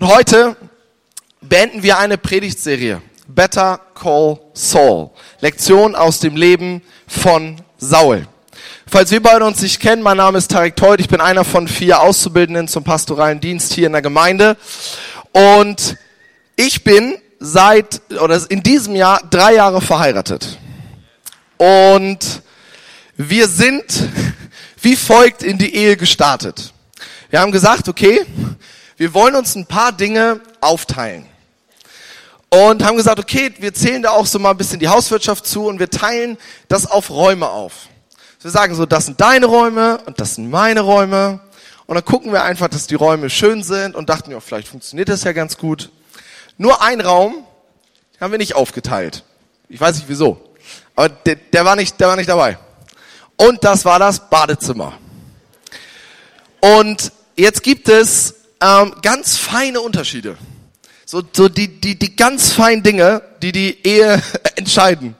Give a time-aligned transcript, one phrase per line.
[0.00, 0.56] Heute
[1.40, 3.02] beenden wir eine Predigtserie.
[3.26, 5.10] Better Call Saul.
[5.40, 8.28] Lektion aus dem Leben von Saul.
[8.86, 11.00] Falls wir beide uns nicht kennen, mein Name ist Tarek Teut.
[11.00, 14.56] Ich bin einer von vier Auszubildenden zum pastoralen Dienst hier in der Gemeinde.
[15.32, 15.96] Und
[16.54, 20.60] ich bin seit, oder in diesem Jahr drei Jahre verheiratet.
[21.56, 22.42] Und
[23.16, 23.84] wir sind
[24.80, 26.72] wie folgt in die Ehe gestartet.
[27.30, 28.24] Wir haben gesagt, okay,
[28.98, 31.24] wir wollen uns ein paar Dinge aufteilen.
[32.50, 35.66] Und haben gesagt, okay, wir zählen da auch so mal ein bisschen die Hauswirtschaft zu
[35.66, 37.88] und wir teilen das auf Räume auf.
[38.40, 41.40] Wir sagen so, das sind deine Räume und das sind meine Räume.
[41.86, 45.08] Und dann gucken wir einfach, dass die Räume schön sind und dachten, ja, vielleicht funktioniert
[45.08, 45.90] das ja ganz gut.
[46.56, 47.44] Nur ein Raum
[48.20, 49.24] haben wir nicht aufgeteilt.
[49.68, 50.40] Ich weiß nicht wieso.
[50.96, 52.58] Aber der, der, war, nicht, der war nicht dabei.
[53.36, 54.98] Und das war das Badezimmer.
[56.60, 60.36] Und jetzt gibt es ähm, ganz feine Unterschiede.
[61.04, 64.22] So, so die, die, die ganz feinen Dinge, die die Ehe
[64.56, 65.16] entscheiden.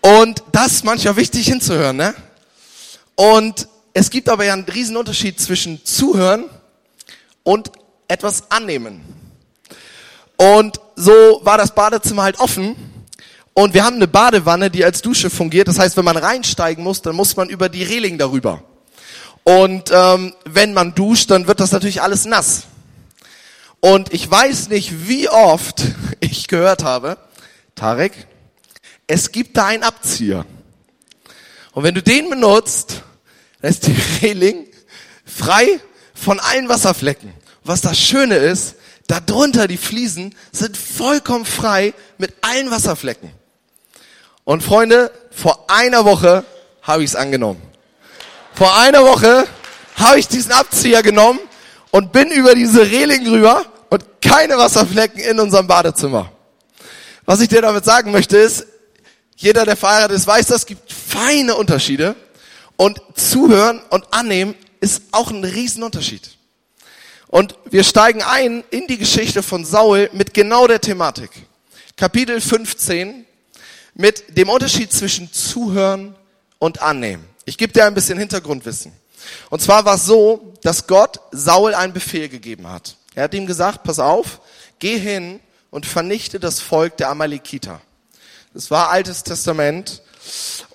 [0.00, 2.14] Und das ist manchmal wichtig hinzuhören, ne?
[3.14, 6.46] Und es gibt aber ja einen riesen Unterschied zwischen zuhören
[7.42, 7.70] und
[8.08, 9.02] etwas annehmen.
[10.36, 12.76] Und so war das Badezimmer halt offen.
[13.52, 15.68] Und wir haben eine Badewanne, die als Dusche fungiert.
[15.68, 18.62] Das heißt, wenn man reinsteigen muss, dann muss man über die Reling darüber.
[19.44, 22.64] Und ähm, wenn man duscht, dann wird das natürlich alles nass.
[23.80, 25.82] Und ich weiß nicht, wie oft
[26.20, 27.16] ich gehört habe,
[27.74, 28.26] Tarek,
[29.06, 30.44] es gibt da einen Abzieher.
[31.72, 33.02] Und wenn du den benutzt,
[33.60, 34.66] dann ist die Reling
[35.24, 35.80] frei
[36.14, 37.32] von allen Wasserflecken.
[37.64, 43.30] Was das Schöne ist, darunter die Fliesen sind vollkommen frei mit allen Wasserflecken.
[44.44, 46.44] Und Freunde, vor einer Woche
[46.82, 47.62] habe ich es angenommen.
[48.60, 49.48] Vor einer Woche
[49.94, 51.40] habe ich diesen Abzieher genommen
[51.92, 56.30] und bin über diese Reling rüber und keine Wasserflecken in unserem Badezimmer.
[57.24, 58.66] Was ich dir damit sagen möchte ist,
[59.34, 62.14] jeder, der verheiratet ist, weiß, das gibt feine Unterschiede
[62.76, 66.28] und zuhören und annehmen ist auch ein Riesenunterschied.
[67.28, 71.30] Und wir steigen ein in die Geschichte von Saul mit genau der Thematik.
[71.96, 73.24] Kapitel 15
[73.94, 76.14] mit dem Unterschied zwischen zuhören
[76.58, 77.24] und annehmen.
[77.50, 78.92] Ich gebe dir ein bisschen Hintergrundwissen.
[79.48, 82.94] Und zwar war es so, dass Gott Saul einen Befehl gegeben hat.
[83.16, 84.40] Er hat ihm gesagt, pass auf,
[84.78, 85.40] geh hin
[85.72, 87.80] und vernichte das Volk der Amalekiter.
[88.54, 90.00] Das war Altes Testament.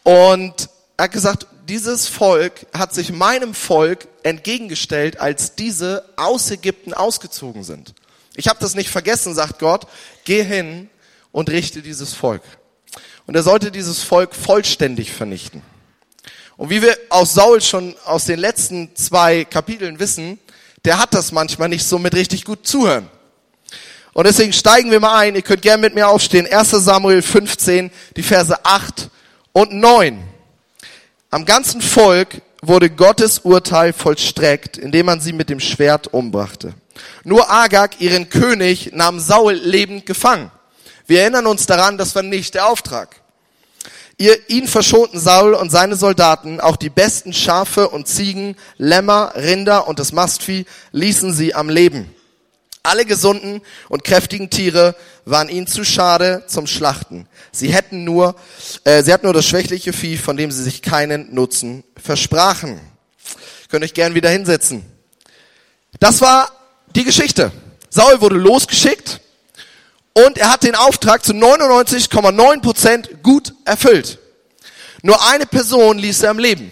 [0.04, 6.94] Und er hat gesagt, dieses Volk hat sich meinem Volk entgegengestellt, als diese aus Ägypten
[6.94, 7.94] ausgezogen sind.
[8.36, 9.88] Ich habe das nicht vergessen, sagt Gott.
[10.26, 10.90] Geh hin
[11.32, 12.44] und richte dieses Volk.
[13.28, 15.62] Und er sollte dieses Volk vollständig vernichten.
[16.58, 20.40] Und wie wir aus Saul schon aus den letzten zwei Kapiteln wissen,
[20.86, 23.10] der hat das manchmal nicht so mit richtig gut zuhören.
[24.14, 25.36] Und deswegen steigen wir mal ein.
[25.36, 26.48] Ihr könnt gerne mit mir aufstehen.
[26.50, 29.10] 1 Samuel 15, die Verse 8
[29.52, 30.24] und 9.
[31.32, 36.74] Am ganzen Volk wurde Gottes Urteil vollstreckt, indem man sie mit dem Schwert umbrachte.
[37.26, 40.50] Nur Agag, ihren König, nahm Saul lebend gefangen.
[41.08, 43.18] Wir erinnern uns daran, das war nicht der Auftrag.
[44.18, 49.88] Ihr, ihn verschonten Saul und seine Soldaten, auch die besten Schafe und Ziegen, Lämmer, Rinder
[49.88, 52.14] und das Mastvieh ließen sie am Leben.
[52.82, 57.28] Alle gesunden und kräftigen Tiere waren ihnen zu schade zum Schlachten.
[57.52, 58.36] Sie hätten nur,
[58.84, 62.80] äh, sie hatten nur das schwächliche Vieh, von dem sie sich keinen Nutzen versprachen.
[63.70, 64.86] Könnt euch gern wieder hinsetzen.
[66.00, 66.52] Das war
[66.96, 67.52] die Geschichte.
[67.90, 69.20] Saul wurde losgeschickt
[70.16, 74.18] und er hat den Auftrag zu 99,9 Prozent gut erfüllt.
[75.04, 76.72] Nur eine Person ließ er am Leben.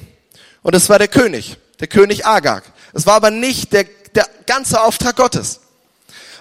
[0.61, 2.63] Und das war der König, der König Agag.
[2.93, 3.83] Es war aber nicht der,
[4.15, 5.59] der ganze Auftrag Gottes.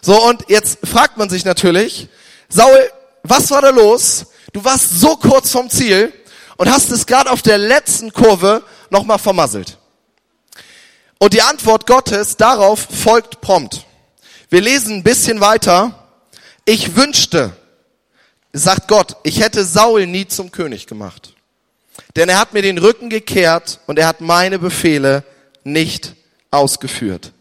[0.01, 2.09] So, und jetzt fragt man sich natürlich,
[2.49, 2.91] Saul,
[3.25, 4.27] was war da los?
[4.53, 6.13] Du warst so kurz vom Ziel
[6.57, 9.79] und hast es gerade auf der letzten Kurve nochmal vermasselt.
[11.19, 13.87] Und die Antwort Gottes darauf folgt prompt.
[14.51, 16.02] Wir lesen ein bisschen weiter
[16.65, 17.53] ich wünschte,
[18.53, 21.35] sagt Gott, ich hätte Saul nie zum König gemacht.
[22.17, 25.25] Denn er hat mir den Rücken gekehrt und er hat meine Befehle
[25.65, 26.15] nicht
[26.51, 27.33] ausgeführt.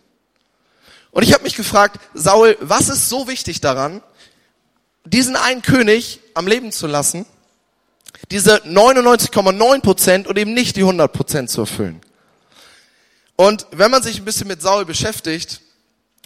[1.12, 4.01] Und ich habe mich gefragt, Saul, was ist so wichtig daran,
[5.03, 7.25] diesen einen König am Leben zu lassen,
[8.29, 12.01] diese 99,9 Prozent und eben nicht die 100 Prozent zu erfüllen?
[13.35, 15.62] Und wenn man sich ein bisschen mit Saul beschäftigt,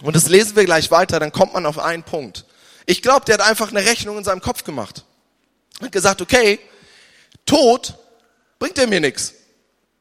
[0.03, 2.45] und das lesen wir gleich weiter, dann kommt man auf einen Punkt.
[2.85, 5.03] Ich glaube, der hat einfach eine Rechnung in seinem Kopf gemacht.
[5.81, 6.59] Hat gesagt, okay,
[7.45, 7.95] Tod
[8.59, 9.33] bringt er mir nichts.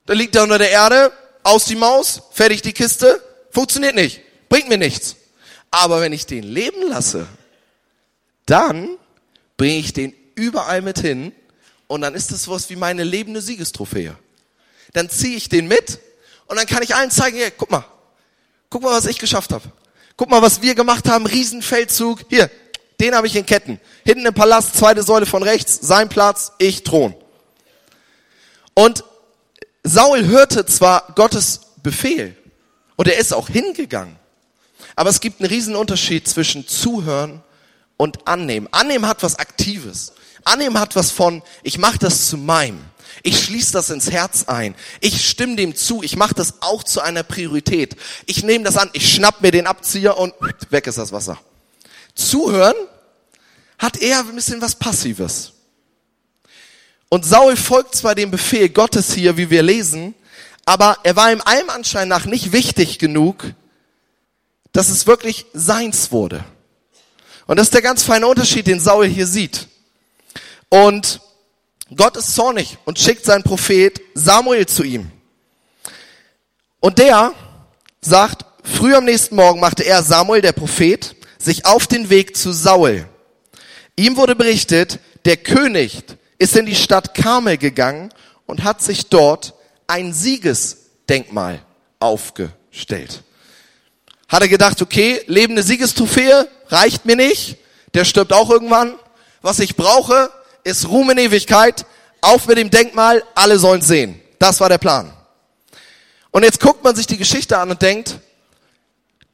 [0.07, 4.69] Da liegt er unter der Erde, aus die Maus, fertig die Kiste, funktioniert nicht, bringt
[4.69, 5.17] mir nichts.
[5.71, 7.27] Aber wenn ich den leben lasse,
[8.47, 8.97] dann
[9.57, 11.33] bringe ich den überall mit hin
[11.87, 14.17] und dann ist das was wie meine lebende Siegestrophäe.
[14.93, 15.99] Dann ziehe ich den mit
[16.47, 17.85] und dann kann ich allen zeigen, hier, guck mal,
[18.71, 19.71] guck mal, was ich geschafft habe.
[20.17, 22.21] Guck mal, was wir gemacht haben, Riesenfeldzug.
[22.29, 22.51] Hier,
[23.01, 23.81] den habe ich in Ketten.
[24.05, 27.15] Hinten im Palast, zweite Säule von rechts, sein Platz, ich Thron.
[28.75, 29.05] Und
[29.83, 32.37] Saul hörte zwar Gottes Befehl
[32.97, 34.17] und er ist auch hingegangen,
[34.97, 37.43] aber es gibt einen riesen Unterschied zwischen Zuhören
[37.97, 38.69] und Annehmen.
[38.73, 40.13] Annehmen hat was Aktives.
[40.45, 42.85] Annehmen hat was von, ich mache das zu meinem.
[43.23, 44.75] Ich schließe das ins Herz ein.
[45.01, 46.03] Ich stimme dem zu.
[46.03, 47.97] Ich mache das auch zu einer Priorität.
[48.27, 48.91] Ich nehme das an.
[48.93, 50.35] Ich schnapp mir den Abzieher und
[50.71, 51.39] weg ist das Wasser.
[52.15, 52.77] Zuhören
[53.79, 55.53] hat eher ein bisschen was Passives.
[57.09, 60.15] Und Saul folgt zwar dem Befehl Gottes hier, wie wir lesen,
[60.65, 63.45] aber er war ihm allem Anschein nach nicht wichtig genug,
[64.73, 66.45] dass es wirklich seins wurde.
[67.47, 69.69] Und das ist der ganz feine Unterschied, den Saul hier sieht.
[70.69, 71.21] Und
[71.95, 75.11] Gott ist zornig und schickt seinen Prophet Samuel zu ihm.
[76.81, 77.33] Und der
[78.01, 81.15] sagt, früh am nächsten Morgen machte er, Samuel, der Prophet,
[81.45, 83.07] sich auf den Weg zu Saul.
[83.97, 86.03] Ihm wurde berichtet, der König
[86.39, 88.13] ist in die Stadt Karmel gegangen
[88.47, 89.55] und hat sich dort
[89.87, 91.63] ein Siegesdenkmal
[92.01, 93.23] aufgestellt.
[94.29, 97.59] Hat er gedacht, okay, lebende Siegestrophäe reicht mir nicht,
[97.93, 98.95] der stirbt auch irgendwann.
[99.43, 100.31] Was ich brauche,
[100.65, 101.87] ist Ruhm in Ewigkeit,
[102.21, 104.21] auf mit dem Denkmal, alle sollen sehen.
[104.39, 105.13] Das war der Plan.
[106.31, 108.19] Und jetzt guckt man sich die Geschichte an und denkt,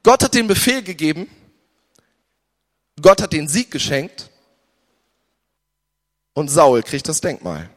[0.02, 1.28] Gott hat den Befehl gegeben,
[3.00, 4.30] Gott hat den Sieg geschenkt
[6.34, 7.68] und Saul kriegt das Denkmal.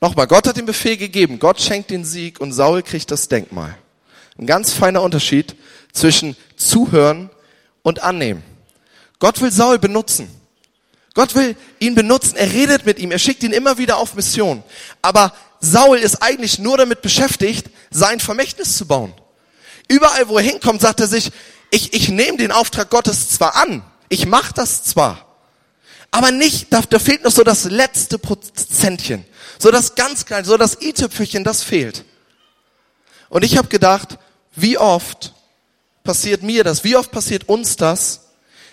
[0.00, 3.76] Nochmal, Gott hat den Befehl gegeben, Gott schenkt den Sieg und Saul kriegt das Denkmal.
[4.38, 5.54] Ein ganz feiner Unterschied
[5.92, 7.30] zwischen Zuhören
[7.82, 8.42] und Annehmen.
[9.18, 10.30] Gott will Saul benutzen.
[11.14, 12.36] Gott will ihn benutzen.
[12.36, 13.10] Er redet mit ihm.
[13.10, 14.62] Er schickt ihn immer wieder auf Mission.
[15.02, 19.12] Aber Saul ist eigentlich nur damit beschäftigt, sein Vermächtnis zu bauen.
[19.88, 21.32] Überall, wo er hinkommt, sagt er sich,
[21.70, 25.26] ich, ich nehme den Auftrag Gottes zwar an, ich mache das zwar,
[26.10, 29.24] aber nicht, da, da fehlt noch so das letzte Prozentchen,
[29.58, 32.04] so das ganz kleine, so das i-Tüpfelchen, das fehlt.
[33.28, 34.18] Und ich habe gedacht,
[34.56, 35.32] wie oft
[36.02, 38.22] passiert mir das, wie oft passiert uns das,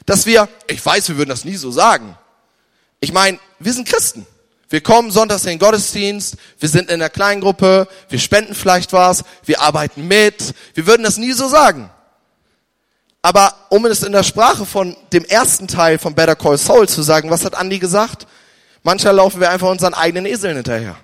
[0.05, 2.17] dass wir, ich weiß, wir würden das nie so sagen,
[2.99, 4.25] ich meine, wir sind Christen.
[4.69, 9.23] Wir kommen sonntags in den Gottesdienst, wir sind in der Kleingruppe, wir spenden vielleicht was,
[9.45, 10.53] wir arbeiten mit.
[10.73, 11.89] Wir würden das nie so sagen.
[13.27, 17.01] Aber um es in der Sprache von dem ersten Teil von Better Call Saul zu
[17.01, 18.25] sagen, was hat Andi gesagt?
[18.83, 20.95] Manchmal laufen wir einfach unseren eigenen Eseln hinterher.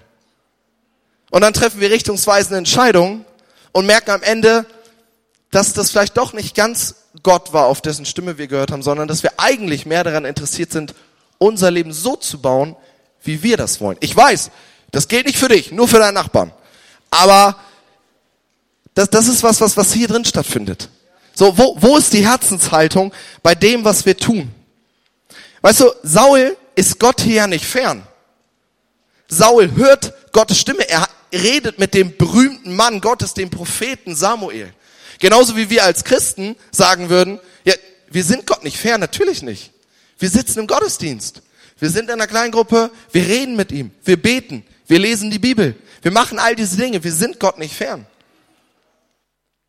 [1.31, 3.25] Und dann treffen wir richtungsweisende Entscheidungen
[3.73, 4.65] und merken am Ende,
[5.51, 9.09] dass das vielleicht doch nicht ganz Gott war, auf dessen Stimme wir gehört haben, sondern
[9.09, 10.95] dass wir eigentlich mehr daran interessiert sind,
[11.39, 12.77] unser Leben so zu bauen,
[13.21, 13.97] wie wir das wollen.
[13.99, 14.49] Ich weiß,
[14.91, 16.53] das gilt nicht für dich, nur für deinen Nachbarn.
[17.11, 17.57] Aber
[18.93, 20.87] das, das ist was, was, was hier drin stattfindet.
[21.33, 24.53] So, wo, wo ist die Herzenshaltung bei dem, was wir tun?
[25.61, 28.03] Weißt du, Saul ist Gott hier ja nicht fern.
[29.27, 30.87] Saul hört Gottes Stimme.
[30.87, 34.71] Er redet mit dem berühmten Mann Gottes, dem Propheten Samuel.
[35.19, 37.73] Genauso wie wir als Christen sagen würden, ja,
[38.09, 39.71] wir sind Gott nicht fern, natürlich nicht.
[40.19, 41.41] Wir sitzen im Gottesdienst.
[41.79, 45.75] Wir sind in einer Kleingruppe, wir reden mit ihm, wir beten, wir lesen die Bibel,
[46.01, 48.05] wir machen all diese Dinge, wir sind Gott nicht fern.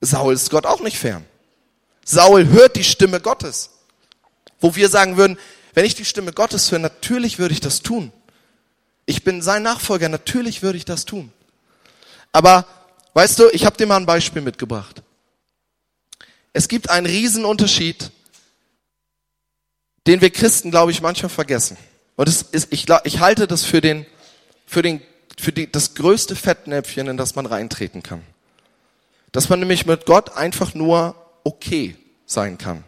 [0.01, 1.25] Saul ist Gott auch nicht fern.
[2.05, 3.71] Saul hört die Stimme Gottes.
[4.61, 5.39] Wo wir sagen würden,
[5.75, 8.13] wenn ich die Stimme Gottes höre, natürlich würde ich das tun.
[9.07, 11.33] Ich bin sein Nachfolger, natürlich würde ich das tun.
[12.33, 12.67] Aber
[13.13, 15.03] weißt du, ich habe dir mal ein Beispiel mitgebracht.
[16.53, 18.11] Es gibt einen riesen Unterschied,
[20.07, 21.77] den wir Christen, glaube ich, manchmal vergessen.
[22.17, 24.07] Und es ist, ich, ich halte das für den,
[24.67, 25.03] für den,
[25.39, 28.23] für die, das größte Fettnäpfchen, in das man reintreten kann.
[29.33, 31.97] Dass man nämlich mit Gott einfach nur okay
[32.27, 32.85] sein kann.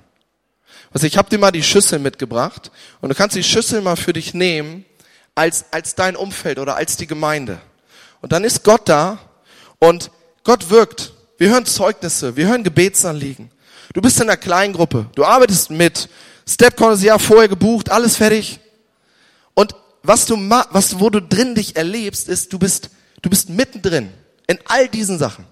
[0.93, 2.71] Also ich habe dir mal die Schüssel mitgebracht
[3.01, 4.85] und du kannst die Schüssel mal für dich nehmen
[5.35, 7.61] als, als dein Umfeld oder als die Gemeinde.
[8.23, 9.19] Und dann ist Gott da
[9.79, 10.11] und
[10.43, 11.13] Gott wirkt.
[11.39, 13.51] Wir hören Zeugnisse, wir hören Gebetsanliegen.
[13.93, 16.09] Du bist in einer Kleingruppe, du arbeitest mit.
[16.49, 18.61] Stepcon ist ja vorher gebucht, alles fertig.
[19.55, 20.37] Und was du,
[20.71, 22.91] was, wo du drin dich erlebst, ist, du bist,
[23.23, 24.13] du bist mittendrin
[24.47, 25.45] in all diesen Sachen.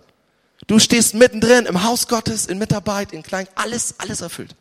[0.67, 4.55] Du stehst mittendrin im Haus Gottes, in Mitarbeit, in Klein, alles, alles erfüllt.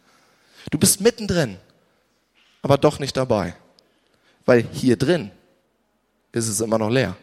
[0.69, 1.57] Du bist mittendrin,
[2.61, 3.55] aber doch nicht dabei.
[4.45, 5.31] Weil hier drin
[6.31, 7.15] ist es immer noch leer.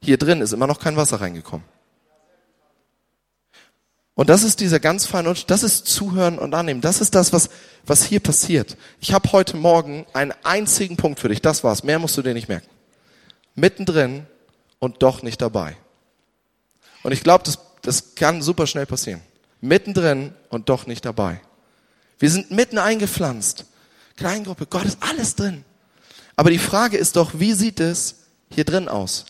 [0.00, 1.64] Hier drin ist immer noch kein Wasser reingekommen.
[4.14, 5.50] Und das ist dieser ganz feine Unterschied.
[5.50, 6.80] Das ist Zuhören und Annehmen.
[6.80, 7.48] Das ist das, was,
[7.86, 8.76] was hier passiert.
[9.00, 11.40] Ich habe heute Morgen einen einzigen Punkt für dich.
[11.40, 11.82] Das war's.
[11.82, 12.68] Mehr musst du dir nicht merken.
[13.54, 14.26] Mittendrin
[14.78, 15.76] und doch nicht dabei.
[17.02, 19.20] Und ich glaube, das, das kann super schnell passieren.
[19.60, 21.40] Mittendrin und doch nicht dabei.
[22.18, 23.66] Wir sind mitten eingepflanzt.
[24.16, 25.64] Kleingruppe, Gott ist alles drin.
[26.36, 28.16] Aber die Frage ist doch, wie sieht es
[28.50, 29.26] hier drin aus?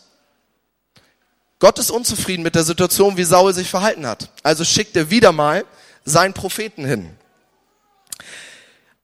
[1.59, 4.29] Gott ist unzufrieden mit der Situation, wie Saul sich verhalten hat.
[4.43, 5.65] Also schickt er wieder mal
[6.03, 7.09] seinen Propheten hin.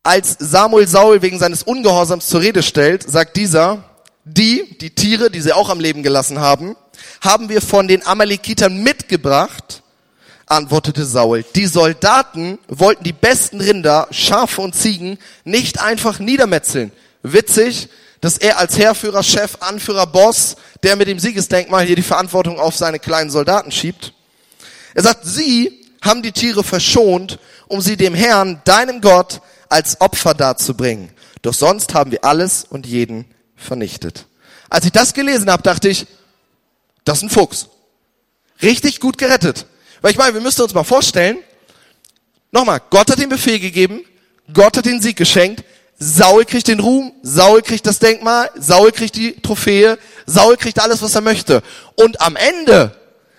[0.03, 3.83] Als Samuel Saul wegen seines Ungehorsams zur Rede stellt, sagt dieser,
[4.25, 6.75] die, die Tiere, die sie auch am Leben gelassen haben,
[7.21, 9.83] haben wir von den Amalekitern mitgebracht,
[10.45, 11.45] antwortete Saul.
[11.55, 16.91] Die Soldaten wollten die besten Rinder, Schafe und Ziegen nicht einfach niedermetzeln.
[17.21, 17.89] Witzig,
[18.21, 22.75] dass er als Heerführer, Chef, Anführer, Boss, der mit dem Siegesdenkmal hier die Verantwortung auf
[22.75, 24.13] seine kleinen Soldaten schiebt.
[24.93, 30.33] Er sagt, sie haben die Tiere verschont, um sie dem Herrn, deinem Gott, als Opfer
[30.33, 31.11] darzubringen.
[31.41, 33.25] Doch sonst haben wir alles und jeden
[33.55, 34.25] vernichtet.
[34.69, 36.07] Als ich das gelesen habe, dachte ich,
[37.09, 37.67] das ist ein Fuchs.
[38.61, 39.65] Richtig gut gerettet.
[40.01, 41.39] Weil ich meine, wir müssen uns mal vorstellen,
[42.51, 44.05] nochmal, Gott hat den Befehl gegeben,
[44.53, 45.63] Gott hat den Sieg geschenkt,
[45.97, 49.97] Saul kriegt den Ruhm, Saul kriegt das Denkmal, Saul kriegt die Trophäe,
[50.27, 51.63] Saul kriegt alles, was er möchte.
[51.95, 52.95] Und am Ende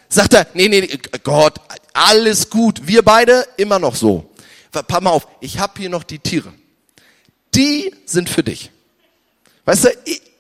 [0.09, 0.89] sagt er, nee, nee,
[1.23, 1.61] Gott,
[1.93, 4.29] alles gut, wir beide immer noch so.
[4.73, 6.53] Pass mal auf, ich habe hier noch die Tiere.
[7.55, 8.73] Die sind für dich.
[9.65, 9.91] Weißt du,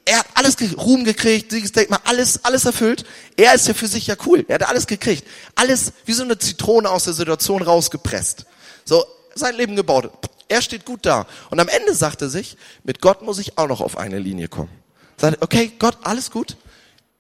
[0.04, 3.04] er hat alles Ruhm gekriegt, Siegesdenkmal, alles, alles erfüllt.
[3.37, 4.45] Er ist ja für sich ja cool.
[4.49, 5.26] Er hat alles gekriegt.
[5.54, 8.47] Alles wie so eine Zitrone aus der Situation rausgepresst.
[8.85, 9.04] So,
[9.35, 10.11] sein Leben gebaut.
[10.49, 11.26] Er steht gut da.
[11.50, 14.49] Und am Ende sagt er sich, mit Gott muss ich auch noch auf eine Linie
[14.49, 14.71] kommen.
[15.16, 16.57] Sagt, okay, Gott, alles gut.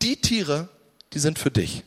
[0.02, 0.68] Die Tiere,
[1.12, 1.84] die sind für dich.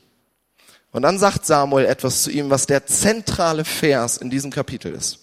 [0.92, 5.20] Und dann sagt Samuel etwas zu ihm, was der zentrale Vers in diesem Kapitel ist.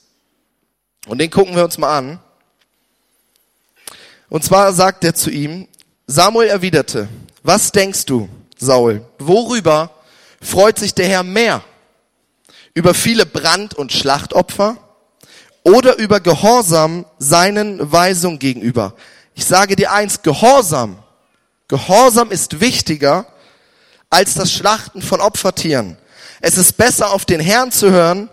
[1.07, 2.21] Und den gucken wir uns mal an.
[4.31, 5.67] Und zwar sagt er zu ihm,
[6.07, 7.09] Samuel erwiderte,
[7.43, 9.91] was denkst du, Saul, worüber
[10.41, 11.63] freut sich der Herr mehr?
[12.73, 14.77] Über viele Brand- und Schlachtopfer
[15.65, 18.95] oder über Gehorsam seinen Weisungen gegenüber.
[19.35, 21.03] Ich sage dir eins, Gehorsam,
[21.67, 23.27] Gehorsam ist wichtiger
[24.11, 25.97] als das Schlachten von Opfertieren.
[26.41, 28.31] Es ist besser auf den Herrn zu hören,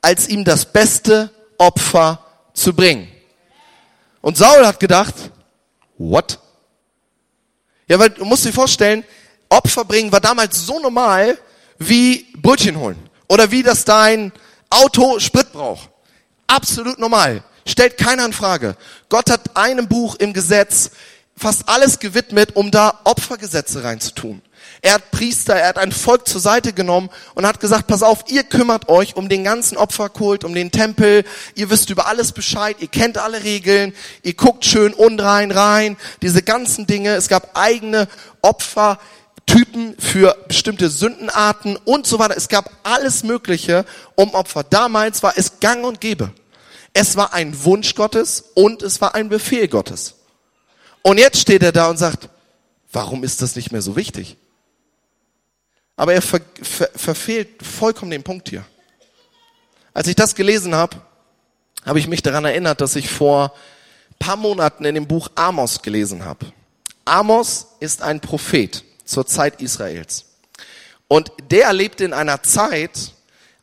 [0.00, 2.24] als ihm das beste Opfer
[2.54, 3.08] zu bringen.
[4.22, 5.14] Und Saul hat gedacht,
[5.98, 6.38] what?
[7.88, 9.04] Ja, weil du musst dir vorstellen,
[9.48, 11.38] Opfer bringen war damals so normal
[11.78, 12.98] wie Brötchen holen.
[13.28, 14.32] Oder wie das dein
[14.70, 15.88] Auto Sprit braucht.
[16.46, 17.42] Absolut normal.
[17.66, 18.76] Stellt keiner in Frage.
[19.08, 20.90] Gott hat einem Buch im Gesetz
[21.36, 24.42] fast alles gewidmet, um da Opfergesetze reinzutun.
[24.84, 28.24] Er hat Priester, er hat ein Volk zur Seite genommen und hat gesagt, pass auf,
[28.28, 31.24] ihr kümmert euch um den ganzen Opferkult, um den Tempel,
[31.54, 36.42] ihr wisst über alles Bescheid, ihr kennt alle Regeln, ihr guckt schön unrein rein, diese
[36.42, 37.14] ganzen Dinge.
[37.14, 38.08] Es gab eigene
[38.42, 42.36] Opfertypen für bestimmte Sündenarten und so weiter.
[42.36, 43.86] Es gab alles Mögliche
[44.16, 44.64] um Opfer.
[44.64, 46.30] Damals war es gang und gäbe.
[46.92, 50.16] Es war ein Wunsch Gottes und es war ein Befehl Gottes.
[51.00, 52.28] Und jetzt steht er da und sagt,
[52.92, 54.36] warum ist das nicht mehr so wichtig?
[55.96, 58.64] Aber er ver ver verfehlt vollkommen den Punkt hier.
[59.92, 60.96] Als ich das gelesen habe,
[61.84, 63.54] habe ich mich daran erinnert, dass ich vor
[64.18, 66.46] paar Monaten in dem Buch Amos gelesen habe.
[67.04, 70.24] Amos ist ein Prophet zur Zeit Israels.
[71.08, 73.12] Und der lebte in einer Zeit,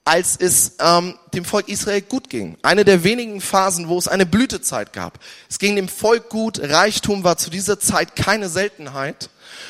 [0.06, 2.58] als es ähm, dem Volk Israel gut ging.
[2.62, 5.20] Eine der wenigen Phasen, wo es eine Blütezeit gab.
[5.50, 9.30] Es ging dem Volk gut, Reichtum war zu dieser Zeit keine Seltenheit.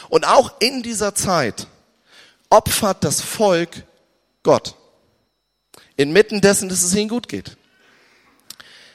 [0.10, 1.68] Und auch in dieser Zeit
[2.52, 3.84] opfert das Volk
[4.44, 4.76] Gott.
[5.96, 7.58] Inmitten dessen, dass es ihnen gut geht.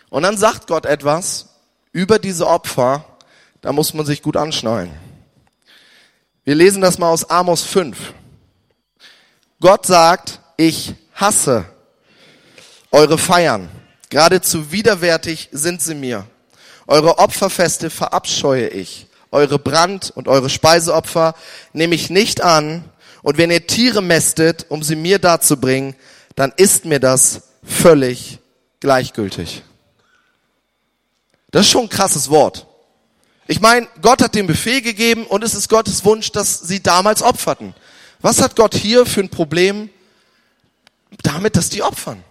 [0.08, 1.48] Und dann sagt Gott etwas
[1.92, 3.04] über diese Opfer,
[3.60, 4.92] da muss man sich gut anschnallen.
[6.44, 8.14] Wir lesen das mal aus Amos 5.
[9.60, 11.64] Gott sagt, ich hasse
[12.92, 13.68] eure Feiern.
[14.10, 16.26] Geradezu widerwärtig sind sie mir.
[16.86, 19.08] Eure Opferfeste verabscheue ich.
[19.32, 21.34] Eure Brand- und eure Speiseopfer
[21.72, 22.84] nehme ich nicht an.
[23.26, 25.96] Und wenn ihr Tiere mästet, um sie mir darzubringen,
[26.36, 28.38] dann ist mir das völlig
[28.78, 29.64] gleichgültig.
[31.50, 32.68] Das ist schon ein krasses Wort.
[33.48, 37.20] Ich meine, Gott hat den Befehl gegeben und es ist Gottes Wunsch, dass sie damals
[37.20, 37.74] opferten.
[38.20, 39.90] Was hat Gott hier für ein Problem
[41.24, 42.22] damit, dass die opfern.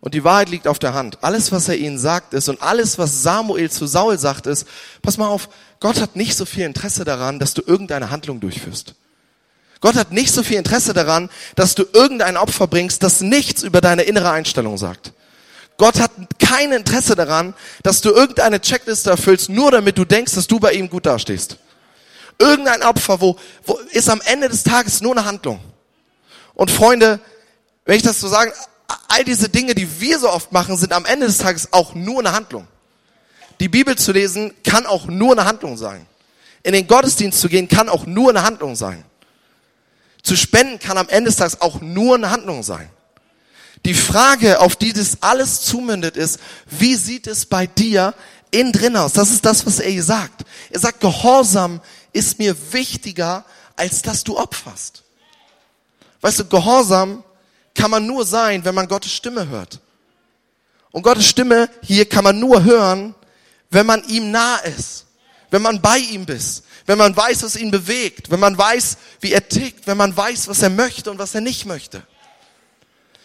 [0.00, 1.22] Und die Wahrheit liegt auf der Hand.
[1.22, 4.66] Alles, was er ihnen sagt, ist und alles, was Samuel zu Saul sagt, ist,
[5.02, 8.94] pass mal auf, Gott hat nicht so viel Interesse daran, dass du irgendeine Handlung durchführst.
[9.80, 13.80] Gott hat nicht so viel Interesse daran, dass du irgendein Opfer bringst, das nichts über
[13.80, 15.12] deine innere Einstellung sagt.
[15.76, 17.54] Gott hat kein Interesse daran,
[17.84, 21.56] dass du irgendeine Checkliste erfüllst, nur damit du denkst, dass du bei ihm gut dastehst.
[22.40, 25.60] Irgendein Opfer, wo, wo ist am Ende des Tages nur eine Handlung.
[26.54, 27.20] Und Freunde,
[27.84, 28.52] wenn ich das so sagen,
[29.06, 32.18] all diese Dinge, die wir so oft machen, sind am Ende des Tages auch nur
[32.18, 32.66] eine Handlung.
[33.60, 36.06] Die Bibel zu lesen kann auch nur eine Handlung sein.
[36.64, 39.04] In den Gottesdienst zu gehen kann auch nur eine Handlung sein.
[40.28, 42.90] Zu spenden kann am Ende des Tages auch nur eine Handlung sein.
[43.86, 48.12] Die Frage, auf die das alles zumündet, ist, wie sieht es bei dir
[48.50, 49.14] innen drin aus?
[49.14, 50.44] Das ist das, was er sagt.
[50.68, 51.80] Er sagt, Gehorsam
[52.12, 55.02] ist mir wichtiger, als dass du opferst.
[56.20, 57.24] Weißt du, Gehorsam
[57.74, 59.80] kann man nur sein, wenn man Gottes Stimme hört.
[60.90, 63.14] Und Gottes Stimme hier kann man nur hören,
[63.70, 65.06] wenn man ihm nah ist,
[65.50, 69.32] wenn man bei ihm ist, wenn man weiß, was ihn bewegt, wenn man weiß, wie
[69.32, 72.02] er tickt, wenn man weiß, was er möchte und was er nicht möchte.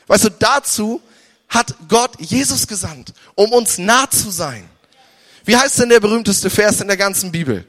[0.08, 1.02] Weißt du, dazu
[1.50, 4.68] hat Gott Jesus gesandt, um uns nah zu sein.
[5.46, 7.66] Wie heißt denn der berühmteste Vers in der ganzen Bibel?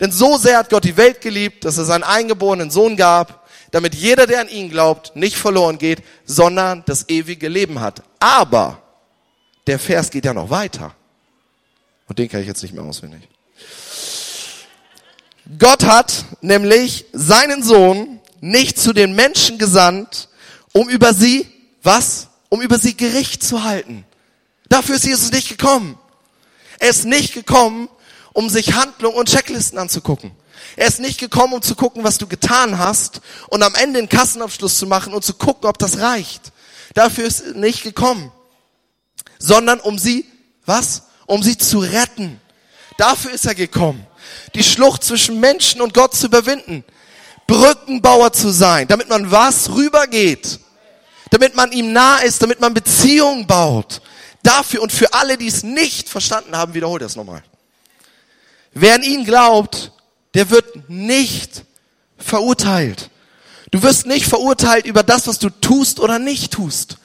[0.00, 3.94] Denn so sehr hat Gott die Welt geliebt, dass er seinen eingeborenen Sohn gab, damit
[3.94, 8.02] jeder, der an ihn glaubt, nicht verloren geht, sondern das ewige Leben hat.
[8.18, 8.82] Aber
[9.66, 10.94] der Vers geht ja noch weiter.
[12.06, 13.28] Und den kann ich jetzt nicht mehr auswendig.
[15.56, 20.28] Gott hat nämlich seinen Sohn nicht zu den Menschen gesandt,
[20.72, 21.46] um über sie,
[21.82, 22.28] was?
[22.50, 24.04] Um über sie Gericht zu halten.
[24.68, 25.98] Dafür ist Jesus nicht gekommen.
[26.78, 27.88] Er ist nicht gekommen,
[28.34, 30.32] um sich Handlungen und Checklisten anzugucken.
[30.76, 34.08] Er ist nicht gekommen, um zu gucken, was du getan hast und am Ende den
[34.08, 36.52] Kassenabschluss zu machen und zu gucken, ob das reicht.
[36.94, 38.30] Dafür ist er nicht gekommen.
[39.38, 40.26] Sondern um sie,
[40.66, 41.04] was?
[41.26, 42.40] Um sie zu retten.
[42.96, 44.06] Dafür ist er gekommen.
[44.54, 46.84] Die Schlucht zwischen Menschen und Gott zu überwinden.
[47.46, 50.60] Brückenbauer zu sein, damit man was rübergeht.
[51.30, 54.00] Damit man ihm nah ist, damit man Beziehungen baut.
[54.42, 57.42] Dafür und für alle, die es nicht verstanden haben, wiederholt das nochmal.
[58.72, 59.92] Wer an ihn glaubt,
[60.34, 61.64] der wird nicht
[62.16, 63.10] verurteilt.
[63.70, 66.98] Du wirst nicht verurteilt über das, was du tust oder nicht tust.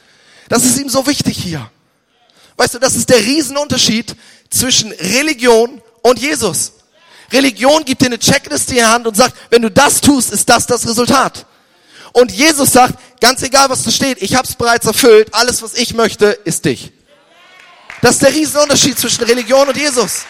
[0.50, 1.70] Das ist ihm so wichtig hier.
[2.58, 4.16] Weißt du, das ist der Riesenunterschied
[4.50, 6.74] zwischen Religion und Jesus.
[7.34, 10.48] Religion gibt dir eine Checkliste in die Hand und sagt, wenn du das tust, ist
[10.48, 11.46] das das Resultat.
[12.14, 15.74] Und Jesus sagt, ganz egal was da steht, ich habe es bereits erfüllt, alles was
[15.74, 16.92] ich möchte, ist dich.
[18.02, 20.26] Das ist der Riesenunterschied zwischen Religion und Jesus.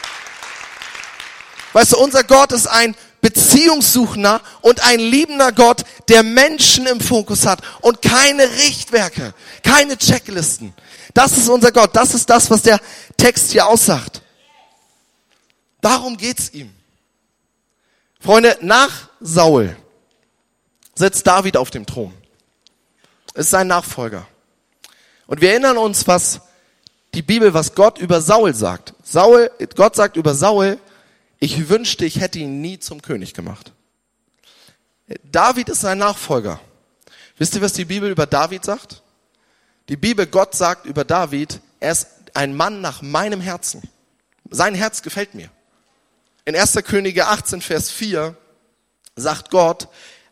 [1.74, 7.46] Weißt du, unser Gott ist ein Beziehungssuchender und ein liebender Gott, der Menschen im Fokus
[7.46, 10.74] hat und keine Richtwerke, keine Checklisten.
[11.14, 11.96] Das ist unser Gott.
[11.96, 12.80] Das ist das, was der
[13.18, 14.22] Text hier aussagt.
[15.82, 16.74] Darum geht's ihm.
[18.24, 19.76] Freunde, nach Saul
[20.96, 22.14] sitzt David auf dem Thron.
[23.34, 24.26] Ist sein Nachfolger.
[25.28, 26.40] Und wir erinnern uns, was
[27.14, 28.94] die Bibel, was Gott über Saul sagt.
[29.04, 30.80] Saul, Gott sagt über Saul,
[31.40, 33.74] ich wünschte, ich hätte ihn nie zum König gemacht.
[35.24, 36.62] David ist sein Nachfolger.
[37.38, 39.04] Wisst ihr, was die Bibel über David sagt?
[39.90, 43.82] Die Bibel, Gott sagt über David, er ist ein Mann nach meinem Herzen.
[44.50, 45.50] Sein Herz gefällt mir.
[46.46, 46.74] In 1.
[46.84, 48.36] Könige 18, Vers 4
[49.16, 49.88] sagt Gott,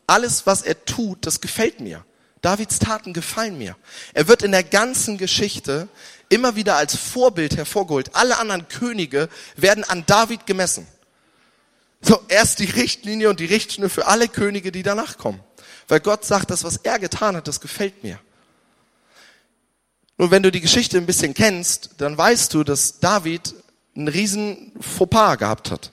[0.08, 2.06] alles, was er tut, das gefällt mir.
[2.42, 3.78] Davids Taten gefallen mir.
[4.14, 5.88] Er wird in der ganzen Geschichte
[6.28, 8.16] immer wieder als Vorbild hervorgeholt.
[8.16, 10.88] Alle anderen Könige werden an David gemessen.
[12.02, 15.40] So, erst die Richtlinie und die Richtschnur für alle Könige, die danach kommen.
[15.88, 18.20] Weil Gott sagt, das, was er getan hat, das gefällt mir.
[20.18, 23.54] Nun, wenn du die Geschichte ein bisschen kennst, dann weißt du, dass David
[23.96, 25.92] einen riesen Fauxpas gehabt hat.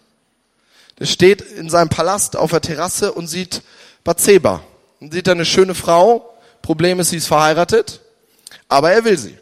[0.99, 3.63] Er steht in seinem Palast auf der Terrasse und sieht
[4.05, 4.63] Bathseba.
[5.01, 6.35] Und sieht da eine schöne Frau.
[6.61, 8.01] Problem ist, sie ist verheiratet.
[8.69, 9.39] Aber er will sie.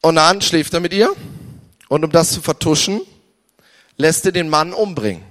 [0.00, 1.12] Und dann schläft er mit ihr.
[1.88, 3.00] Und um das zu vertuschen,
[3.96, 5.24] lässt er den Mann umbringen.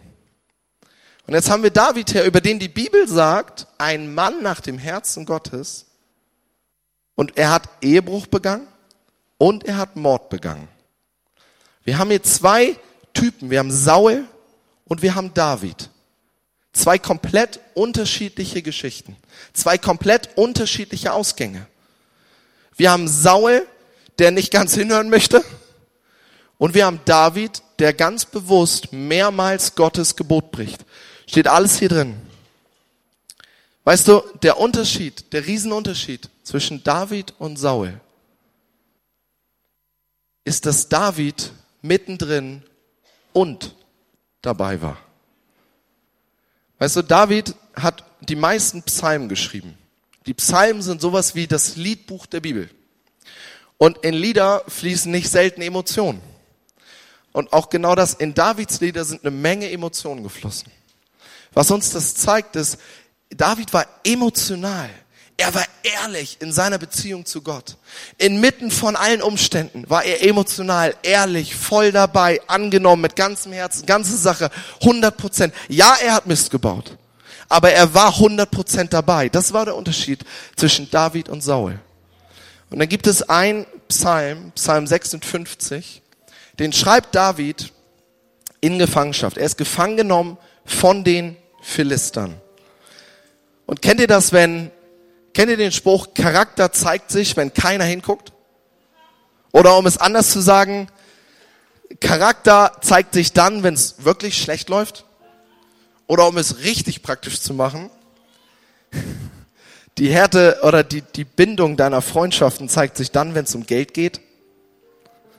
[1.27, 4.77] Und jetzt haben wir David her, über den die Bibel sagt, ein Mann nach dem
[4.77, 5.85] Herzen Gottes.
[7.15, 8.67] Und er hat Ehebruch begangen
[9.37, 10.67] und er hat Mord begangen.
[11.83, 12.75] Wir haben hier zwei
[13.13, 13.49] Typen.
[13.49, 14.25] Wir haben Saul
[14.85, 15.89] und wir haben David.
[16.73, 19.17] Zwei komplett unterschiedliche Geschichten.
[19.53, 21.67] Zwei komplett unterschiedliche Ausgänge.
[22.77, 23.67] Wir haben Saul,
[24.19, 25.43] der nicht ganz hinhören möchte.
[26.57, 30.85] Und wir haben David, der ganz bewusst mehrmals Gottes Gebot bricht.
[31.25, 32.15] Steht alles hier drin.
[33.83, 37.99] Weißt du, der Unterschied, der Riesenunterschied zwischen David und Saul
[40.43, 42.63] ist, dass David mittendrin
[43.33, 43.75] und
[44.41, 44.97] dabei war.
[46.79, 49.77] Weißt du, David hat die meisten Psalmen geschrieben.
[50.25, 52.69] Die Psalmen sind sowas wie das Liedbuch der Bibel.
[53.77, 56.21] Und in Lieder fließen nicht selten Emotionen.
[57.31, 60.71] Und auch genau das, in Davids Lieder sind eine Menge Emotionen geflossen.
[61.53, 62.77] Was uns das zeigt, ist,
[63.29, 64.89] David war emotional.
[65.41, 67.77] Er war ehrlich in seiner Beziehung zu Gott.
[68.19, 74.17] Inmitten von allen Umständen war er emotional, ehrlich, voll dabei, angenommen, mit ganzem Herzen, ganze
[74.17, 74.51] Sache,
[74.81, 75.53] 100 Prozent.
[75.67, 76.95] Ja, er hat Mist gebaut,
[77.49, 79.29] aber er war 100 Prozent dabei.
[79.29, 80.23] Das war der Unterschied
[80.55, 81.79] zwischen David und Saul.
[82.69, 86.03] Und dann gibt es ein Psalm, Psalm 56,
[86.59, 87.73] den schreibt David
[88.59, 89.37] in Gefangenschaft.
[89.37, 92.39] Er ist gefangen genommen von den Philistern.
[93.65, 94.69] Und kennt ihr das, wenn,
[95.33, 98.31] kennt ihr den Spruch, Charakter zeigt sich, wenn keiner hinguckt?
[99.51, 100.87] Oder um es anders zu sagen,
[101.99, 105.05] Charakter zeigt sich dann, wenn es wirklich schlecht läuft?
[106.07, 107.89] Oder um es richtig praktisch zu machen,
[109.97, 113.93] die Härte oder die, die Bindung deiner Freundschaften zeigt sich dann, wenn es um Geld
[113.93, 114.21] geht.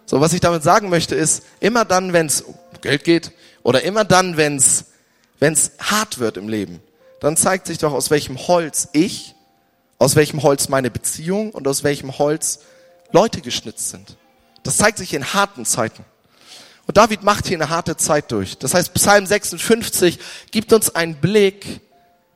[0.06, 3.82] So, was ich damit sagen möchte, ist, immer dann, wenn es um Geld geht, oder
[3.82, 4.84] immer dann, wenn es
[5.78, 6.80] hart wird im Leben,
[7.20, 9.31] dann zeigt sich doch, aus welchem Holz ich,
[10.02, 12.58] aus welchem Holz meine Beziehung und aus welchem Holz
[13.12, 14.16] Leute geschnitzt sind.
[14.64, 16.04] Das zeigt sich in harten Zeiten.
[16.88, 18.58] Und David macht hier eine harte Zeit durch.
[18.58, 20.18] Das heißt, Psalm 56
[20.50, 21.80] gibt uns einen Blick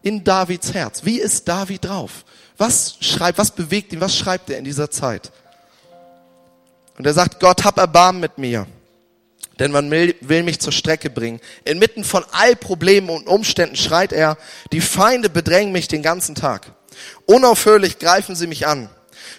[0.03, 1.05] in Davids Herz.
[1.05, 2.25] Wie ist David drauf?
[2.57, 5.33] Was schreibt, was bewegt ihn, was schreibt er in dieser Zeit?
[6.97, 8.69] Und er sagt, Gott, hab Erbarmen mit mir.
[9.59, 11.41] Denn man will, mich zur Strecke bringen.
[11.65, 14.39] Inmitten von all Problemen und Umständen schreit er,
[14.71, 16.76] die Feinde bedrängen mich den ganzen Tag.
[17.27, 18.89] Unaufhörlich greifen sie mich an.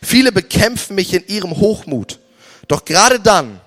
[0.01, 2.19] Viele bekämpfen mich in ihrem Hochmut.
[2.67, 3.59] Doch gerade dann,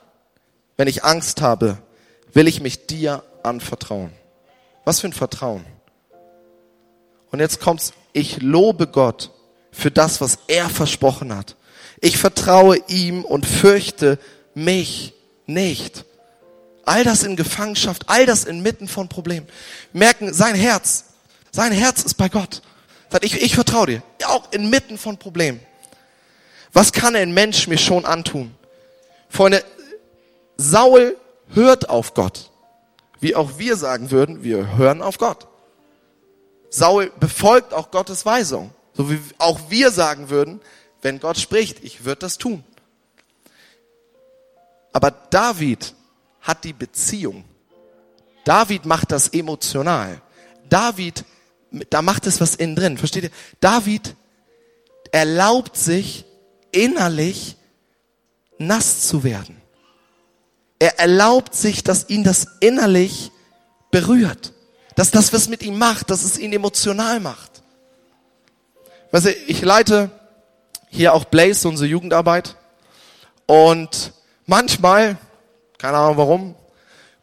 [0.77, 1.79] wenn ich Angst habe,
[2.33, 4.13] will ich mich dir anvertrauen.
[4.85, 5.65] Was für ein Vertrauen.
[7.31, 9.31] Und jetzt kommt's, ich lobe Gott
[9.73, 11.57] für das, was er versprochen hat.
[12.01, 14.19] Ich vertraue ihm und fürchte
[14.55, 15.15] mich
[15.47, 16.05] nicht.
[16.85, 19.47] All das in Gefangenschaft, all das inmitten von Problemen.
[19.93, 21.05] Merken, sein Herz,
[21.53, 22.63] sein Herz ist bei Gott.
[23.11, 25.61] Sagt, ich, ich vertraue dir, auch inmitten von Problemen.
[26.73, 28.55] Was kann ein Mensch mir schon antun?
[29.29, 29.65] Freunde,
[30.57, 31.17] Saul
[31.49, 32.51] hört auf Gott.
[33.19, 35.47] Wie auch wir sagen würden, wir hören auf Gott.
[36.71, 38.71] Saul befolgt auch Gottes Weisung.
[38.95, 40.61] So wie auch wir sagen würden,
[41.03, 42.65] wenn Gott spricht, ich würde das tun.
[44.93, 45.95] Aber David
[46.41, 47.45] hat die Beziehung.
[48.45, 50.21] David macht das emotional.
[50.69, 51.25] David,
[51.91, 52.99] da macht es was innen drin.
[52.99, 53.31] Versteht ihr?
[53.61, 54.17] David
[55.13, 56.25] erlaubt sich
[56.73, 57.57] innerlich
[58.59, 59.61] nass zu werden.
[60.79, 63.31] Er erlaubt sich, dass ihn das innerlich
[63.91, 64.53] berührt
[65.01, 67.63] dass das was mit ihm macht, dass es ihn emotional macht.
[69.13, 70.11] Weißt du, ich leite
[70.89, 72.57] hier auch Blaze, unsere Jugendarbeit.
[73.47, 74.13] Und
[74.45, 75.17] manchmal,
[75.79, 76.55] keine Ahnung warum,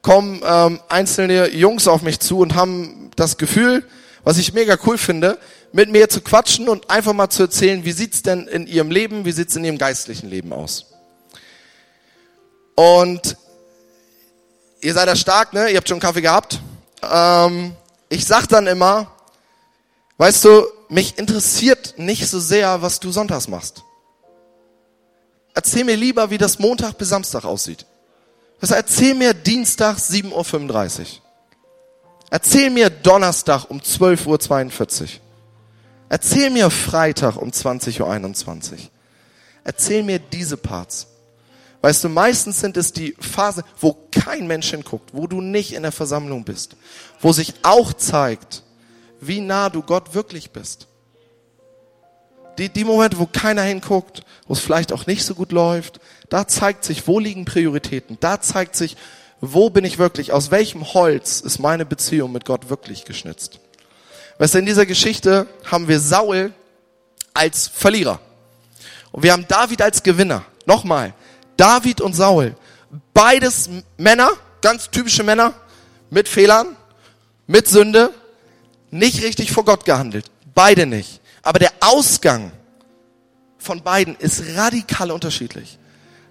[0.02, 3.86] kommen ähm, einzelne Jungs auf mich zu und haben das Gefühl,
[4.28, 5.40] was ich mega cool finde,
[5.72, 9.26] mit mir zu quatschen und einfach mal zu erzählen, wie sieht's denn in ihrem Leben,
[9.26, 10.88] wie sieht's in ihrem geistlichen Leben aus.
[12.76, 13.38] Und
[14.82, 15.70] ihr seid ja stark, ne?
[15.70, 16.60] Ihr habt schon Kaffee gehabt
[17.02, 17.76] ähm,
[18.10, 19.12] ich sag dann immer,
[20.18, 23.84] weißt du, mich interessiert nicht so sehr, was du sonntags machst.
[25.54, 27.86] Erzähl mir lieber, wie das Montag bis Samstag aussieht.
[28.62, 31.06] Also erzähl mir Dienstag 7.35 Uhr.
[32.30, 35.08] Erzähl mir Donnerstag um 12.42 Uhr.
[36.10, 38.78] Erzähl mir Freitag um 20.21 Uhr.
[39.64, 41.08] Erzähl mir diese Parts.
[41.82, 45.84] Weißt du, meistens sind es die Phasen, wo kein Mensch hinguckt, wo du nicht in
[45.84, 46.76] der Versammlung bist,
[47.22, 48.64] wo sich auch zeigt,
[49.22, 50.88] wie nah du Gott wirklich bist.
[52.58, 56.48] Die, die Momente, wo keiner hinguckt, wo es vielleicht auch nicht so gut läuft, da
[56.48, 58.98] zeigt sich, wo liegen Prioritäten, da zeigt sich,
[59.42, 63.60] wo bin ich wirklich, aus welchem Holz ist meine Beziehung mit Gott wirklich geschnitzt.
[64.40, 66.54] Weißt du, in dieser Geschichte haben wir Saul
[67.34, 68.20] als Verlierer.
[69.12, 70.44] Und wir haben David als Gewinner.
[70.66, 71.14] Nochmal,
[71.56, 72.56] David und Saul,
[73.14, 74.30] beides Männer,
[74.62, 75.54] ganz typische Männer,
[76.10, 76.76] mit Fehlern,
[77.48, 78.12] mit Sünde,
[78.92, 80.26] nicht richtig vor Gott gehandelt.
[80.54, 81.22] Beide nicht.
[81.42, 82.52] Aber der Ausgang
[83.58, 85.78] von beiden ist radikal unterschiedlich.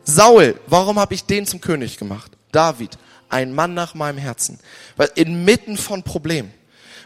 [0.05, 2.36] Saul, warum habe ich den zum König gemacht?
[2.57, 2.97] David,
[3.29, 4.59] ein Mann nach meinem Herzen.
[4.97, 6.53] Weil inmitten von Problemen.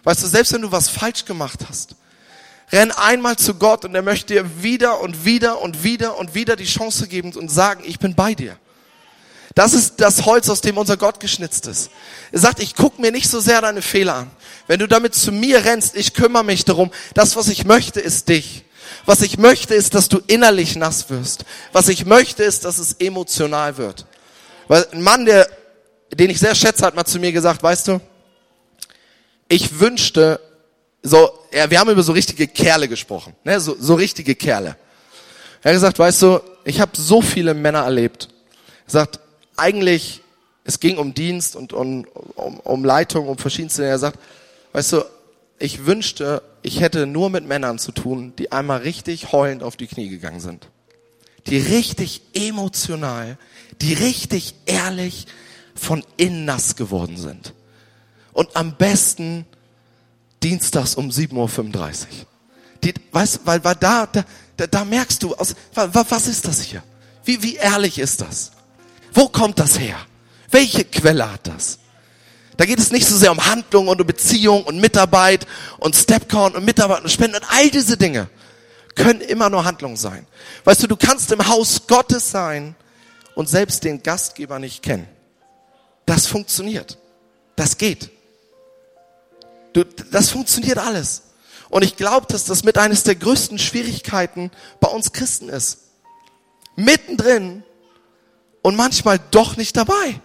[0.05, 1.97] Weißt du, selbst wenn du was falsch gemacht hast,
[2.73, 6.55] Renn einmal zu Gott und er möchte dir wieder und wieder und wieder und wieder
[6.55, 8.57] die Chance geben und sagen, ich bin bei dir.
[9.57, 11.91] Das ist das Holz, aus dem unser Gott geschnitzt ist.
[12.31, 14.31] Er sagt, ich guck mir nicht so sehr deine Fehler an.
[14.69, 16.93] Wenn du damit zu mir rennst, ich kümmere mich darum.
[17.15, 18.65] Das, was ich möchte, ist dich.
[19.05, 21.45] Was ich möchte, ist, dass du innerlich nass wirst.
[21.73, 24.07] Was ich möchte, ist, dass es emotional wird.
[24.71, 25.49] Weil ein Mann, der,
[26.15, 28.01] den ich sehr schätze, hat mal zu mir gesagt, weißt du,
[29.49, 30.39] ich wünschte,
[31.03, 34.77] so, ja, wir haben über so richtige Kerle gesprochen, ne, so, so richtige Kerle.
[35.63, 38.29] Er hat gesagt, weißt du, ich habe so viele Männer erlebt.
[38.87, 39.19] Er sagt,
[39.57, 40.23] eigentlich,
[40.63, 42.07] es ging um Dienst und um,
[42.37, 43.85] um, um Leitung, um verschiedenste.
[43.85, 44.21] Er sagt,
[44.73, 45.05] weißt du,
[45.59, 49.89] ich wünschte, ich hätte nur mit Männern zu tun, die einmal richtig heulend auf die
[49.89, 50.69] Knie gegangen sind.
[51.49, 53.37] Die richtig emotional,
[53.81, 55.27] die richtig ehrlich
[55.75, 57.55] von innen nass geworden sind.
[58.33, 59.47] Und am besten
[60.43, 61.47] dienstags um 7.35 Uhr.
[62.85, 64.25] Die, weißt, weil, weil da, da,
[64.67, 66.83] da, merkst du, aus, was ist das hier?
[67.25, 68.53] Wie, wie ehrlich ist das?
[69.13, 69.97] Wo kommt das her?
[70.51, 71.79] Welche Quelle hat das?
[72.57, 75.47] Da geht es nicht so sehr um Handlung und um Beziehung und Mitarbeit
[75.79, 78.29] und Stepcount und Mitarbeit und Spenden und all diese Dinge
[78.95, 80.27] können immer nur Handlung sein.
[80.65, 82.75] Weißt du, du kannst im Haus Gottes sein
[83.41, 85.09] und selbst den Gastgeber nicht kennen.
[86.05, 86.99] Das funktioniert.
[87.57, 88.11] Das geht.
[89.73, 91.23] Du, das funktioniert alles.
[91.71, 95.85] Und ich glaube, dass das mit eines der größten Schwierigkeiten bei uns Christen ist.
[96.77, 97.63] Mittendrin
[98.61, 100.21] und manchmal doch nicht dabei.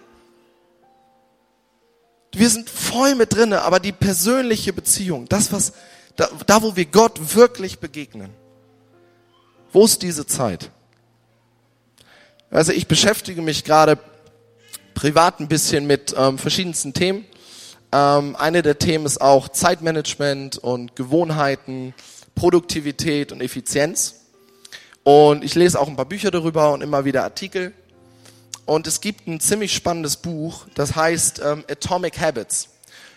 [2.34, 5.72] Wir sind voll mit drinne, aber die persönliche Beziehung, das was,
[6.16, 8.28] da, da wo wir Gott wirklich begegnen.
[9.72, 10.70] Wo ist diese Zeit?
[12.50, 13.98] Also ich beschäftige mich gerade
[14.94, 17.24] privat ein bisschen mit ähm, verschiedensten Themen.
[17.92, 21.94] Ähm, eine der Themen ist auch Zeitmanagement und Gewohnheiten,
[22.34, 24.26] Produktivität und Effizienz.
[25.02, 27.72] Und ich lese auch ein paar Bücher darüber und immer wieder Artikel.
[28.64, 32.68] Und es gibt ein ziemlich spannendes Buch, das heißt ähm, Atomic Habits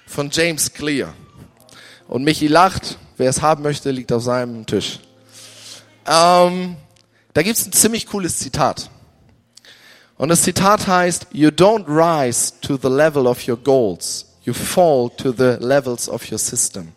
[0.05, 1.13] von James Clear.
[2.07, 4.99] Und Michi lacht, wer es haben möchte, liegt auf seinem Tisch.
[6.07, 6.77] Ähm,
[7.33, 8.89] da gibt es ein ziemlich cooles Zitat.
[10.19, 15.09] Und das Zitat heißt, You don't rise to the level of your goals you fall
[15.17, 16.91] to the levels of your system.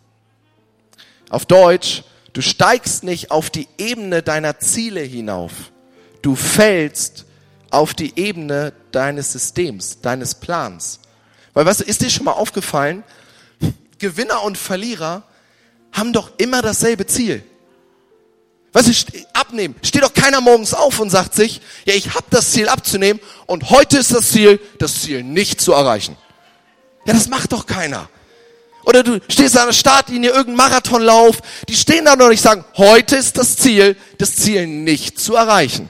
[1.29, 5.71] Auf Deutsch, du steigst nicht auf die Ebene deiner Ziele hinauf.
[6.21, 7.25] Du fällst
[7.69, 10.99] auf die Ebene deines Systems, deines Plans.
[11.53, 13.03] Weil was ist dir schon mal aufgefallen?
[13.99, 15.23] Gewinner und Verlierer
[15.91, 17.43] haben doch immer dasselbe Ziel.
[18.73, 19.75] Was ist abnehmen?
[19.83, 23.69] Steht doch keiner morgens auf und sagt sich, ja, ich habe das Ziel abzunehmen und
[23.69, 26.17] heute ist das Ziel, das Ziel nicht zu erreichen.
[27.05, 28.09] Ja, das macht doch keiner.
[28.83, 31.37] Oder du stehst an der Startlinie, irgendein Marathonlauf,
[31.69, 35.87] die stehen da noch nicht sagen, heute ist das Ziel, das Ziel nicht zu erreichen.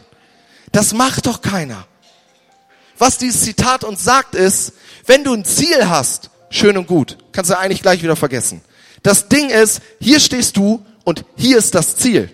[0.73, 1.87] Das macht doch keiner.
[2.97, 4.73] Was dieses Zitat uns sagt ist,
[5.05, 8.61] wenn du ein Ziel hast, schön und gut, kannst du eigentlich gleich wieder vergessen.
[9.01, 12.29] Das Ding ist, hier stehst du und hier ist das Ziel.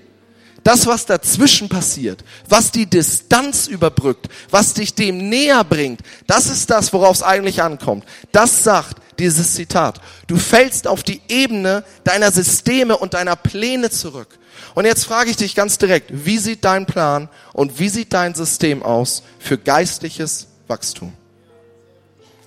[0.64, 6.70] Das, was dazwischen passiert, was die Distanz überbrückt, was dich dem näher bringt, das ist
[6.70, 8.06] das, worauf es eigentlich ankommt.
[8.32, 10.02] Das sagt dieses Zitat.
[10.28, 14.40] Du fällst auf die Ebene deiner Systeme und deiner Pläne zurück.
[14.76, 18.36] Und jetzt frage ich dich ganz direkt, wie sieht dein Plan und wie sieht dein
[18.36, 21.14] System aus für geistliches Wachstum?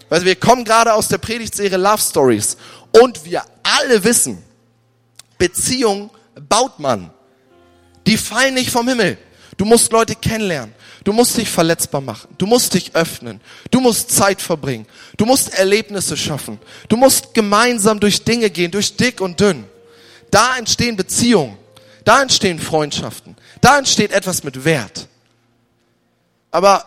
[0.08, 2.56] Weil wir kommen gerade aus der Predigtserie Love Stories
[3.00, 4.42] und wir alle wissen,
[5.38, 6.10] Beziehung
[6.48, 7.10] baut man
[8.06, 9.18] die fallen nicht vom Himmel.
[9.56, 10.74] Du musst Leute kennenlernen.
[11.04, 12.28] Du musst dich verletzbar machen.
[12.38, 13.40] Du musst dich öffnen.
[13.70, 14.86] Du musst Zeit verbringen.
[15.16, 16.58] Du musst Erlebnisse schaffen.
[16.88, 19.64] Du musst gemeinsam durch Dinge gehen, durch dick und dünn.
[20.30, 21.56] Da entstehen Beziehungen.
[22.04, 23.36] Da entstehen Freundschaften.
[23.60, 25.08] Da entsteht etwas mit Wert.
[26.50, 26.84] Aber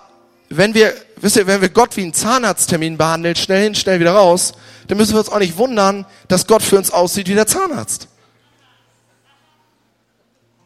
[0.49, 4.13] wenn wir, wisst ihr, wenn wir Gott wie einen Zahnarzttermin behandeln, schnell hin, schnell wieder
[4.13, 4.53] raus,
[4.87, 8.07] dann müssen wir uns auch nicht wundern, dass Gott für uns aussieht wie der Zahnarzt.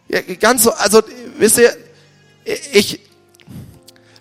[0.10, 1.02] Ja, ganz so, also,
[1.38, 1.72] wisst ihr,
[2.74, 3.00] ich,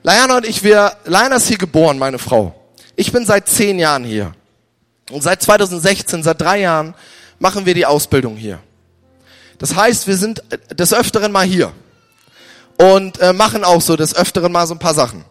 [0.02, 2.54] Leana und ich, wir, Leana ist hier geboren, meine Frau.
[2.94, 4.34] Ich bin seit zehn Jahren hier.
[5.10, 6.94] Und seit 2016, seit drei Jahren,
[7.38, 8.60] machen wir die Ausbildung hier.
[9.58, 11.72] Das heißt, wir sind des Öfteren mal hier.
[12.76, 15.24] Und äh, machen auch so des Öfteren mal so ein paar Sachen.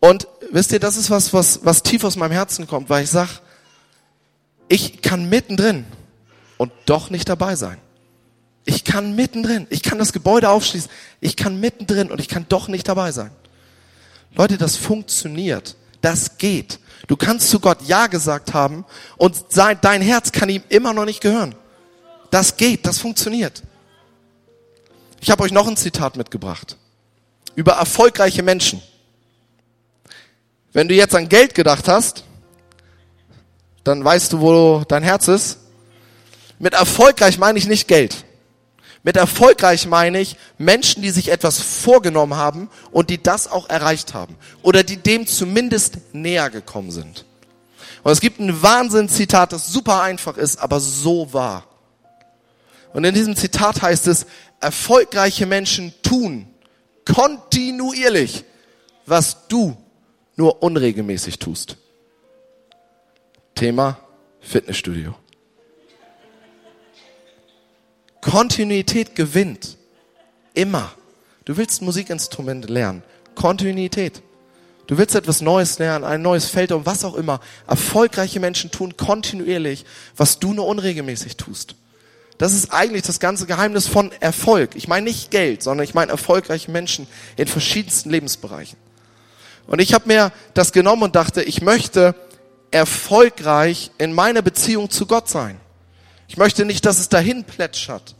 [0.00, 3.10] Und wisst ihr, das ist was, was, was tief aus meinem Herzen kommt, weil ich
[3.10, 3.40] sag,
[4.68, 5.84] ich kann mittendrin
[6.58, 7.78] und doch nicht dabei sein.
[8.70, 10.88] Ich kann mittendrin, ich kann das Gebäude aufschließen,
[11.20, 13.32] ich kann mittendrin und ich kann doch nicht dabei sein.
[14.36, 15.74] Leute, das funktioniert.
[16.02, 16.78] Das geht.
[17.08, 18.84] Du kannst zu Gott Ja gesagt haben
[19.16, 21.56] und sein, dein Herz kann ihm immer noch nicht gehören.
[22.30, 23.64] Das geht, das funktioniert.
[25.20, 26.76] Ich habe euch noch ein Zitat mitgebracht
[27.56, 28.80] über erfolgreiche Menschen.
[30.72, 32.22] Wenn du jetzt an Geld gedacht hast,
[33.82, 35.58] dann weißt du, wo dein Herz ist.
[36.60, 38.24] Mit erfolgreich meine ich nicht Geld.
[39.02, 44.12] Mit erfolgreich meine ich Menschen, die sich etwas vorgenommen haben und die das auch erreicht
[44.12, 44.36] haben.
[44.62, 47.24] Oder die dem zumindest näher gekommen sind.
[48.02, 51.66] Und es gibt ein Wahnsinnszitat, das super einfach ist, aber so wahr.
[52.92, 54.26] Und in diesem Zitat heißt es,
[54.60, 56.46] erfolgreiche Menschen tun
[57.04, 58.44] kontinuierlich,
[59.06, 59.76] was du
[60.36, 61.76] nur unregelmäßig tust.
[63.54, 63.98] Thema
[64.40, 65.14] Fitnessstudio.
[68.20, 69.76] Kontinuität gewinnt.
[70.54, 70.92] Immer.
[71.44, 73.02] Du willst Musikinstrumente lernen.
[73.34, 74.22] Kontinuität.
[74.86, 77.40] Du willst etwas Neues lernen, ein neues Feld und was auch immer.
[77.66, 79.84] Erfolgreiche Menschen tun kontinuierlich,
[80.16, 81.76] was du nur unregelmäßig tust.
[82.38, 84.70] Das ist eigentlich das ganze Geheimnis von Erfolg.
[84.74, 87.06] Ich meine nicht Geld, sondern ich meine erfolgreiche Menschen
[87.36, 88.78] in verschiedensten Lebensbereichen.
[89.66, 92.16] Und ich habe mir das genommen und dachte, ich möchte
[92.70, 95.60] erfolgreich in meiner Beziehung zu Gott sein.
[96.30, 98.14] Ich möchte nicht, dass es dahin plätschert,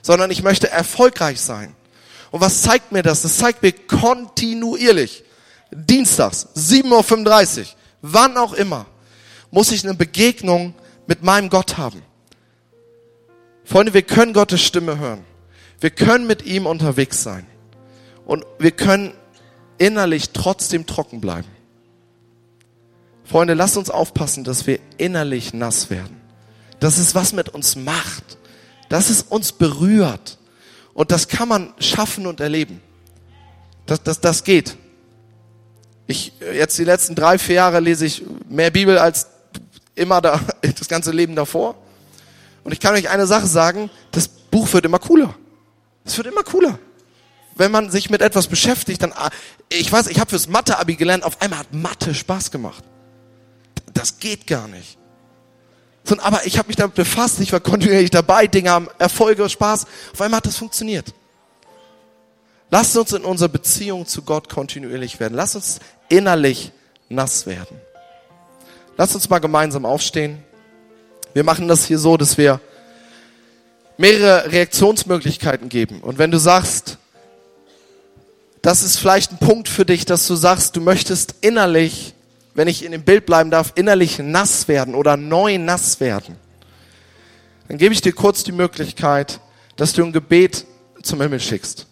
[0.00, 1.76] sondern ich möchte erfolgreich sein.
[2.30, 3.20] Und was zeigt mir das?
[3.20, 5.24] Das zeigt mir kontinuierlich,
[5.70, 7.66] dienstags, 7.35 Uhr,
[8.00, 8.86] wann auch immer,
[9.50, 10.72] muss ich eine Begegnung
[11.06, 12.02] mit meinem Gott haben.
[13.66, 15.22] Freunde, wir können Gottes Stimme hören.
[15.80, 17.46] Wir können mit ihm unterwegs sein.
[18.24, 19.12] Und wir können
[19.76, 21.48] innerlich trotzdem trocken bleiben.
[23.22, 26.19] Freunde, lasst uns aufpassen, dass wir innerlich nass werden
[26.80, 28.38] dass es was mit uns macht,
[28.88, 30.38] dass es uns berührt.
[30.94, 32.82] Und das kann man schaffen und erleben.
[33.86, 34.76] Das, das, das geht.
[36.06, 39.28] Ich, jetzt die letzten drei, vier Jahre lese ich mehr Bibel als
[39.94, 41.76] immer da, das ganze Leben davor.
[42.64, 45.34] Und ich kann euch eine Sache sagen, das Buch wird immer cooler.
[46.04, 46.78] Es wird immer cooler.
[47.54, 49.30] Wenn man sich mit etwas beschäftigt, dann, ah,
[49.68, 52.82] ich weiß, ich habe fürs Mathe-Abi gelernt, auf einmal hat Mathe Spaß gemacht.
[53.92, 54.99] Das geht gar nicht.
[56.04, 59.86] Sondern, aber ich habe mich damit befasst, ich war kontinuierlich dabei, Dinge haben Erfolge, Spaß.
[60.12, 61.12] Auf einmal hat das funktioniert.
[62.70, 65.34] Lasst uns in unserer Beziehung zu Gott kontinuierlich werden.
[65.34, 66.72] Lasst uns innerlich
[67.08, 67.80] nass werden.
[68.96, 70.42] Lasst uns mal gemeinsam aufstehen.
[71.34, 72.60] Wir machen das hier so, dass wir
[73.96, 76.00] mehrere Reaktionsmöglichkeiten geben.
[76.00, 76.98] Und wenn du sagst,
[78.62, 82.14] das ist vielleicht ein Punkt für dich, dass du sagst, du möchtest innerlich
[82.54, 86.36] wenn ich in dem Bild bleiben darf, innerlich nass werden oder neu nass werden,
[87.68, 89.40] dann gebe ich dir kurz die Möglichkeit,
[89.76, 90.66] dass du ein Gebet
[91.02, 91.86] zum Himmel schickst.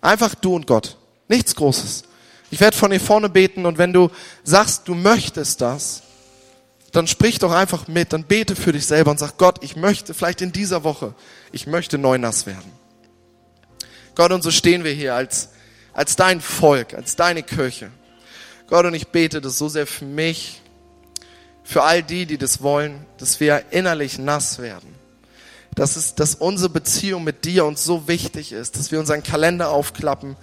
[0.00, 0.98] Einfach du und Gott.
[1.28, 2.04] Nichts Großes.
[2.50, 4.10] Ich werde von hier vorne beten und wenn du
[4.44, 6.02] sagst, du möchtest das,
[6.92, 10.12] dann sprich doch einfach mit, dann bete für dich selber und sag, Gott, ich möchte
[10.12, 11.14] vielleicht in dieser Woche,
[11.50, 12.70] ich möchte neu nass werden.
[14.14, 15.48] Gott, und so stehen wir hier als,
[15.94, 17.90] als dein Volk, als deine Kirche.
[18.72, 20.62] Gott, und ich bete das so sehr für mich,
[21.62, 24.88] für all die, die das wollen, dass wir innerlich nass werden.
[25.74, 29.68] Dass, es, dass unsere Beziehung mit dir uns so wichtig ist, dass wir unseren Kalender
[29.68, 30.38] aufklappen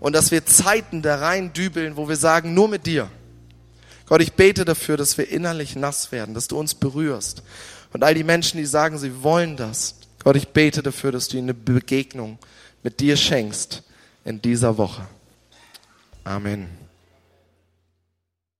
[0.00, 3.10] und dass wir Zeiten da rein dübeln, wo wir sagen, nur mit dir.
[4.06, 7.42] Gott, ich bete dafür, dass wir innerlich nass werden, dass du uns berührst.
[7.92, 9.96] Und all die Menschen, die sagen, sie wollen das.
[10.22, 12.38] Gott, ich bete dafür, dass du ihnen eine Begegnung
[12.82, 13.82] mit dir schenkst
[14.24, 15.06] in dieser Woche.
[16.24, 16.83] Amen.